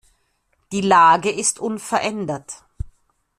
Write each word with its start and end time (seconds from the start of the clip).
Die 0.71 0.81
Lage 0.81 1.29
ist 1.29 1.59
unverändert. 1.59 2.63